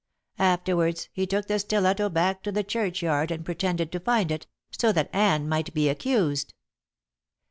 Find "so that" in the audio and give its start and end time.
4.71-5.11